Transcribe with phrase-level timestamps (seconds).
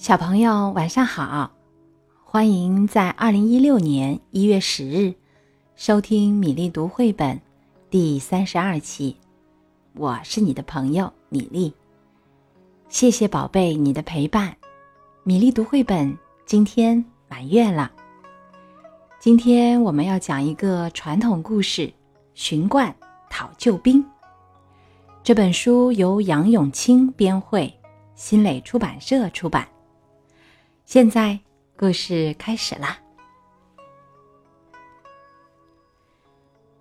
[0.00, 1.50] 小朋友晚上好，
[2.24, 5.12] 欢迎在二零一六年一月十日
[5.76, 7.38] 收听米粒读绘本
[7.90, 9.14] 第三十二期。
[9.92, 11.74] 我是你的朋友米粒，
[12.88, 14.56] 谢谢宝贝你的陪伴。
[15.22, 17.92] 米粒读绘本今天满月了，
[19.18, 21.82] 今天我们要讲一个传统故事
[22.32, 22.96] 《寻冠
[23.28, 24.02] 讨救兵》。
[25.22, 27.70] 这本书由杨永清编绘，
[28.14, 29.68] 新蕾出版社出版。
[30.92, 31.38] 现在
[31.78, 32.98] 故事开始啦。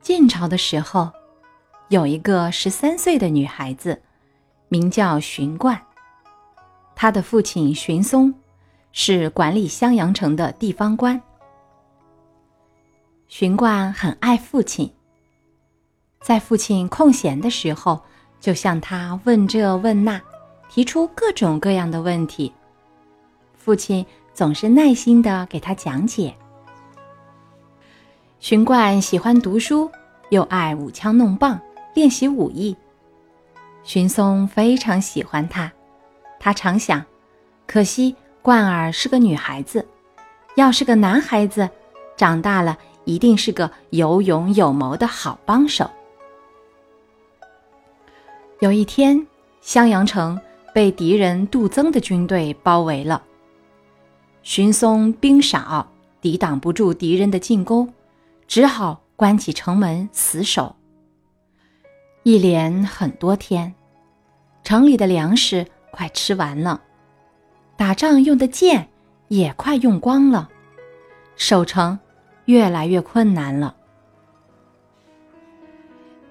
[0.00, 1.10] 晋朝的时候，
[1.88, 4.00] 有一个十三岁的女孩子，
[4.68, 5.84] 名叫荀冠。
[6.94, 8.32] 她的父亲荀松
[8.92, 11.20] 是管理襄阳城的地方官。
[13.26, 14.88] 荀冠很爱父亲，
[16.20, 18.00] 在父亲空闲的时候，
[18.38, 20.22] 就向他问这问那，
[20.68, 22.52] 提出各种各样的问题。
[23.66, 26.32] 父亲总是耐心的给他讲解。
[28.38, 29.90] 荀冠喜欢读书，
[30.30, 31.60] 又爱舞枪弄棒，
[31.92, 32.76] 练习武艺。
[33.82, 35.72] 荀松非常喜欢他，
[36.38, 37.04] 他常想：
[37.66, 39.84] 可惜冠儿是个女孩子，
[40.54, 41.68] 要是个男孩子，
[42.16, 45.90] 长大了一定是个有勇有谋的好帮手。
[48.60, 49.26] 有一天，
[49.60, 50.40] 襄阳城
[50.72, 53.20] 被敌人杜增的军队包围了。
[54.46, 57.92] 荀松兵少，抵挡不住敌人的进攻，
[58.46, 60.76] 只好关起城门死守。
[62.22, 63.74] 一连很多天，
[64.62, 66.80] 城里的粮食快吃完了，
[67.76, 68.88] 打仗用的箭
[69.26, 70.48] 也快用光了，
[71.34, 71.98] 守城
[72.44, 73.74] 越来越困难了。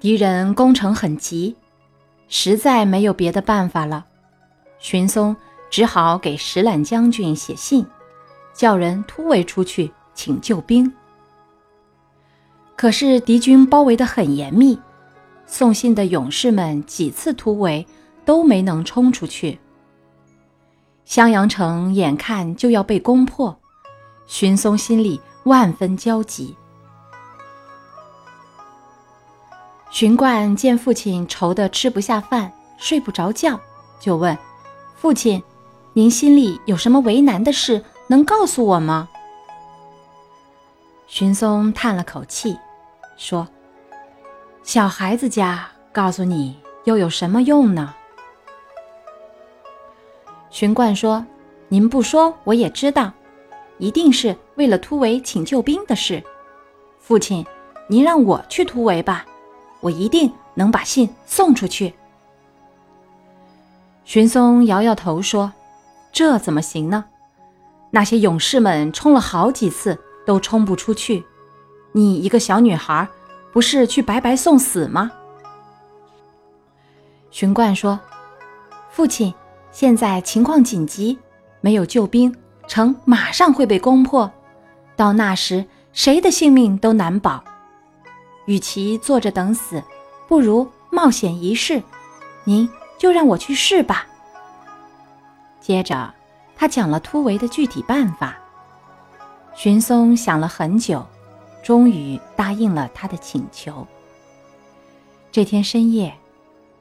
[0.00, 1.56] 敌人攻城很急，
[2.28, 4.04] 实在没有别的办法了，
[4.78, 5.34] 荀松
[5.70, 7.86] 只好给石览将军写信。
[8.54, 10.92] 叫人突围出去请救兵，
[12.76, 14.78] 可是敌军包围的很严密，
[15.46, 17.86] 送信的勇士们几次突围
[18.24, 19.58] 都没能冲出去。
[21.04, 23.58] 襄阳城眼看就要被攻破，
[24.26, 26.56] 荀松心里万分焦急。
[29.90, 33.60] 荀冠见父亲愁得吃不下饭、睡不着觉，
[34.00, 34.36] 就问
[34.96, 35.42] 父亲
[35.92, 39.08] ：“您心里有什么为难的事？”能告诉我吗？
[41.06, 42.58] 荀松叹了口气，
[43.16, 43.48] 说
[44.62, 47.94] ：“小孩子家告诉你又有什么用呢？”
[50.52, 51.24] 荀冠说
[51.68, 53.10] ：“您不说我也知道，
[53.78, 56.22] 一定是为了突围请救兵的事。
[57.00, 57.46] 父亲，
[57.88, 59.24] 您让我去突围吧，
[59.80, 61.94] 我一定能把信送出去。”
[64.04, 65.50] 荀松摇摇头说
[66.12, 67.06] ：“这怎么行呢？”
[67.94, 71.22] 那些勇士们冲了好几次都冲不出去，
[71.92, 73.06] 你一个小女孩，
[73.52, 75.12] 不是去白白送死吗？
[77.30, 78.00] 荀冠说
[78.90, 79.34] ：“父亲，
[79.70, 81.18] 现在情况紧急，
[81.60, 82.34] 没有救兵，
[82.66, 84.32] 城马上会被攻破，
[84.96, 87.44] 到那时谁的性命都难保。
[88.46, 89.82] 与其坐着等死，
[90.26, 91.82] 不如冒险一试。
[92.44, 92.66] 您
[92.96, 94.06] 就让我去试吧。”
[95.60, 96.14] 接着。
[96.62, 98.38] 他讲了突围的具体办法。
[99.52, 101.04] 荀松想了很久，
[101.60, 103.84] 终于答应了他的请求。
[105.32, 106.16] 这天深夜，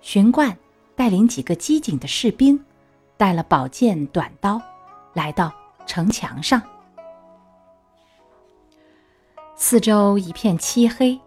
[0.00, 0.56] 荀冠
[0.94, 2.64] 带领几个机警的士兵，
[3.16, 4.62] 带了宝剑、短刀，
[5.12, 5.52] 来到
[5.86, 6.62] 城墙上。
[9.56, 11.18] 四周一片漆黑，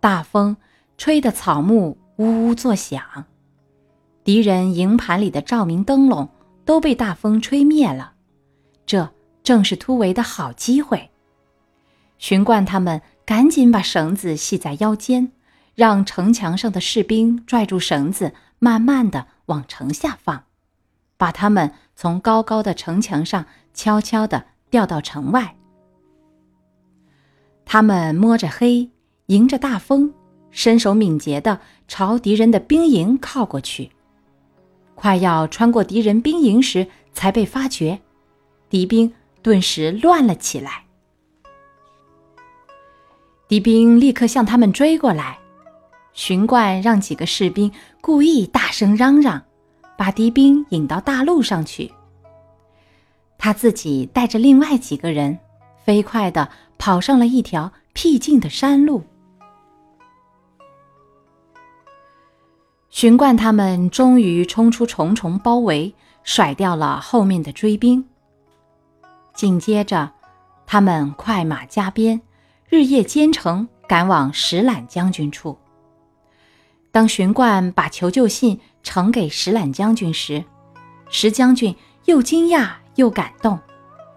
[0.00, 0.54] 大风
[0.98, 3.24] 吹得草木呜呜作响，
[4.22, 6.28] 敌人营盘里的照明灯笼。
[6.64, 8.14] 都被大风吹灭了，
[8.86, 11.10] 这正是突围的好机会。
[12.18, 15.32] 巡冠他们赶紧把绳子系在腰间，
[15.74, 20.44] 让城墙上的士兵拽住绳子，慢慢的往城下放，
[21.16, 23.44] 把他们从高高的城墙上
[23.74, 25.56] 悄悄的吊到城外。
[27.66, 28.90] 他们摸着黑，
[29.26, 30.14] 迎着大风，
[30.50, 33.90] 身手敏捷的朝敌人的兵营靠过去。
[34.94, 38.00] 快要穿过敌人兵营时，才被发觉，
[38.68, 39.12] 敌兵
[39.42, 40.84] 顿时乱了起来。
[43.46, 45.38] 敌兵立刻向他们追过来，
[46.12, 47.70] 荀冠让几个士兵
[48.00, 49.42] 故意大声嚷嚷，
[49.96, 51.92] 把敌兵引到大路上去。
[53.36, 55.38] 他自己带着另外几个人，
[55.84, 56.48] 飞快地
[56.78, 59.04] 跑上了一条僻静的山路。
[62.94, 65.92] 荀冠他们终于冲出重重包围，
[66.22, 68.06] 甩掉了后面的追兵。
[69.34, 70.12] 紧接着，
[70.64, 72.20] 他们快马加鞭，
[72.68, 75.58] 日夜兼程，赶往石览将军处。
[76.92, 80.44] 当荀冠把求救信呈给石览将军时，
[81.08, 81.74] 石将军
[82.04, 83.58] 又惊讶又感动，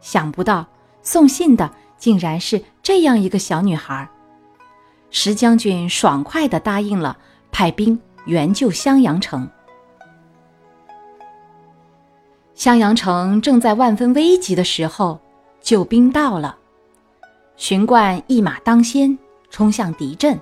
[0.00, 0.66] 想不到
[1.02, 4.08] 送信的竟然是这样一个小女孩。
[5.10, 7.18] 石将军爽快地答应了，
[7.50, 9.48] 派兵援救襄阳城。
[12.54, 15.18] 襄阳城正在万分危急的时候，
[15.60, 16.56] 救兵到了。
[17.56, 19.18] 荀冠一马当先，
[19.50, 20.38] 冲向敌阵。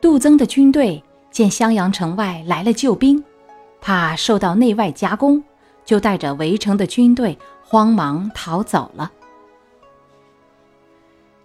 [0.00, 3.22] 杜增的军队见襄阳城外来了救兵，
[3.80, 5.42] 怕受到内外夹攻，
[5.84, 9.10] 就带着围城的军队慌忙逃走了。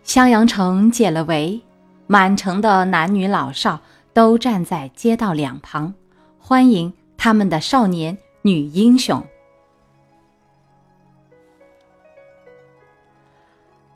[0.04, 1.62] 襄阳城解了围，
[2.08, 3.82] 满城的男女老少
[4.16, 5.94] 都站在街道两旁，
[6.40, 9.22] 欢迎他们的少年女英雄。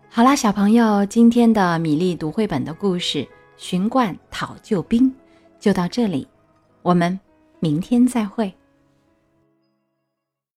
[0.10, 3.26] 好啦，小朋友，今天的米粒读绘本的故事。
[3.56, 5.10] 寻冠讨救兵，
[5.58, 6.28] 就到这里，
[6.82, 7.18] 我们
[7.62, 8.54] 明天再会。